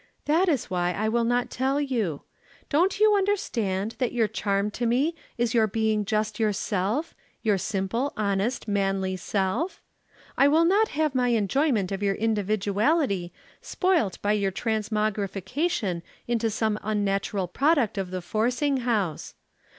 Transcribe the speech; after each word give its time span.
"That 0.25 0.49
is 0.49 0.67
why 0.67 0.93
I 0.93 1.07
will 1.09 1.23
not 1.23 1.51
tell 1.51 1.79
you. 1.79 2.23
Don't 2.69 2.99
you 2.99 3.15
understand 3.15 3.93
that 3.99 4.11
your 4.11 4.27
charm 4.27 4.71
to 4.71 4.87
me 4.87 5.13
is 5.37 5.53
your 5.53 5.67
being 5.67 6.05
just 6.05 6.39
yourself 6.39 7.13
your 7.43 7.59
simple, 7.59 8.11
honest, 8.17 8.67
manly 8.67 9.15
self? 9.15 9.79
I 10.39 10.47
will 10.47 10.65
not 10.65 10.87
have 10.87 11.13
my 11.13 11.27
enjoyment 11.27 11.91
of 11.91 12.01
your 12.01 12.15
individuality 12.15 13.31
spoilt 13.61 14.19
by 14.23 14.31
your 14.33 14.51
transmogrification 14.51 16.01
into 16.27 16.49
some 16.49 16.79
unnatural 16.81 17.47
product 17.47 17.99
of 17.99 18.09
the 18.09 18.23
forcing 18.23 18.77
house. 18.77 19.35